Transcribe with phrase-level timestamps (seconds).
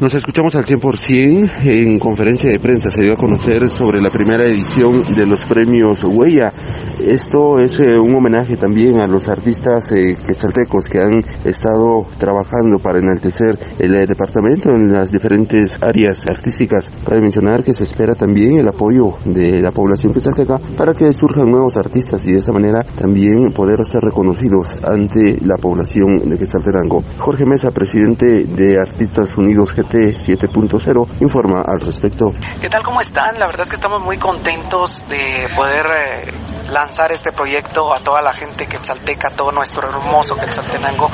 [0.00, 2.88] Nos escuchamos al 100% en conferencia de prensa.
[2.88, 6.52] Se dio a conocer sobre la primera edición de los premios Huella.
[7.00, 12.80] Esto es eh, un homenaje también a los artistas eh, quetzaltecos que han estado trabajando
[12.82, 16.92] para enaltecer el eh, departamento en las diferentes áreas artísticas.
[17.06, 21.48] Cabe mencionar que se espera también el apoyo de la población quetzalteca para que surjan
[21.48, 27.04] nuevos artistas y de esa manera también poder ser reconocidos ante la población de Quetzaltenango.
[27.18, 32.32] Jorge Mesa, presidente de Artistas Unidos 7.0 informa al respecto.
[32.60, 32.82] ¿Qué tal?
[32.82, 33.38] ¿Cómo están?
[33.38, 38.22] La verdad es que estamos muy contentos de poder eh, lanzar este proyecto a toda
[38.22, 41.10] la gente quetzalteca, todo nuestro hermoso Quetzaltenango,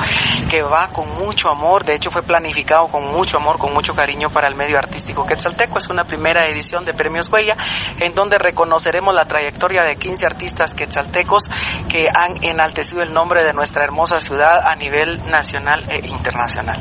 [0.49, 1.83] que va con mucho amor.
[1.83, 5.77] De hecho, fue planificado con mucho amor, con mucho cariño para el medio artístico quetzalteco.
[5.77, 7.55] Es una primera edición de Premios Huella,
[7.99, 11.49] en donde reconoceremos la trayectoria de 15 artistas quetzaltecos
[11.89, 16.79] que han enaltecido el nombre de nuestra hermosa ciudad a nivel nacional e internacional.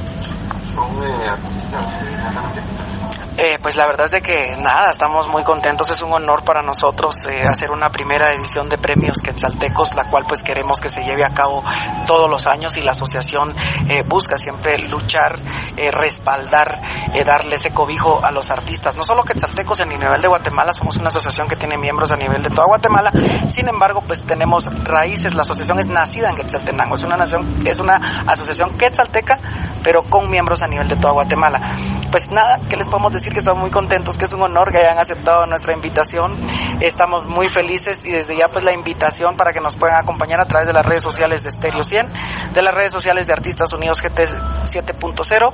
[3.36, 6.62] Eh, pues la verdad es de que nada, estamos muy contentos, es un honor para
[6.62, 11.02] nosotros eh, hacer una primera edición de premios quetzaltecos, la cual pues queremos que se
[11.02, 11.64] lleve a cabo
[12.06, 13.52] todos los años y la asociación
[13.88, 15.38] eh, busca siempre luchar,
[15.76, 16.80] respaldar,
[17.26, 20.96] darle ese cobijo a los artistas, no solo quetzaltecos en el nivel de Guatemala, somos
[20.96, 23.12] una asociación que tiene miembros a nivel de toda Guatemala,
[23.48, 27.80] sin embargo pues tenemos raíces, la asociación es nacida en Quetzaltenango, es una, nación, es
[27.80, 29.38] una asociación quetzalteca,
[29.84, 31.76] pero con miembros a nivel de toda Guatemala.
[32.10, 33.34] Pues nada, ¿qué les podemos decir?
[33.34, 36.36] que estamos muy contentos, que es un honor que hayan aceptado nuestra invitación.
[36.80, 40.46] Estamos muy felices y desde ya pues la invitación para que nos puedan acompañar a
[40.46, 42.12] través de las redes sociales de Stereo 100,
[42.54, 44.20] de las redes sociales de Artistas Unidos GT
[44.64, 45.52] 7.0,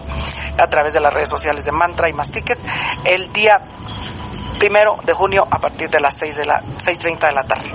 [0.58, 2.58] a través de las redes sociales de Mantra y Masticket,
[3.04, 3.58] el día
[4.58, 7.70] primero de junio a partir de las 6 de la 6.30 de la tarde.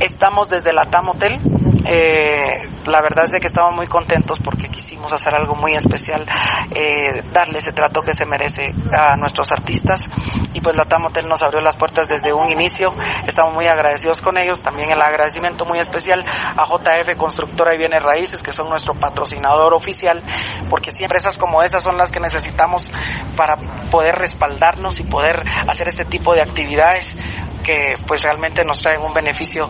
[0.00, 1.40] Estamos desde la TAM Hotel
[1.84, 6.26] eh, la verdad es de que estamos muy contentos porque quisimos hacer algo muy especial,
[6.74, 10.08] eh, darle ese trato que se merece a nuestros artistas.
[10.52, 12.92] Y pues la TAM Hotel nos abrió las puertas desde un inicio,
[13.26, 18.02] estamos muy agradecidos con ellos, también el agradecimiento muy especial a JF Constructora y Bienes
[18.02, 20.22] Raíces que son nuestro patrocinador oficial
[20.70, 22.92] porque siempre esas como esas son las que necesitamos
[23.36, 23.56] para
[23.90, 27.16] poder respaldarnos y poder hacer este tipo de actividades
[27.64, 29.68] que pues realmente nos traen un beneficio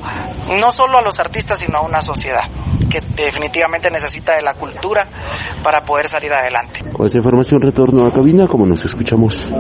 [0.61, 2.43] no solo a los artistas sino a una sociedad
[2.91, 5.07] que definitivamente necesita de la cultura
[5.63, 6.81] para poder salir adelante.
[6.93, 9.51] Con esta información retorno a cabina como nos escuchamos.